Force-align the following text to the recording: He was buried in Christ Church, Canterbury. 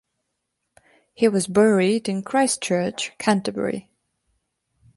He 1.13 1.27
was 1.27 1.45
buried 1.45 2.09
in 2.09 2.23
Christ 2.23 2.63
Church, 2.63 3.11
Canterbury. 3.19 3.91